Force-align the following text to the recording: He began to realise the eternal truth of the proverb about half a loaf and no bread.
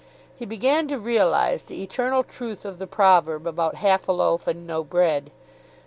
He 0.35 0.47
began 0.47 0.87
to 0.87 0.97
realise 0.97 1.61
the 1.61 1.83
eternal 1.83 2.23
truth 2.23 2.65
of 2.65 2.79
the 2.79 2.87
proverb 2.87 3.45
about 3.45 3.75
half 3.75 4.07
a 4.07 4.11
loaf 4.11 4.47
and 4.47 4.65
no 4.65 4.83
bread. 4.83 5.29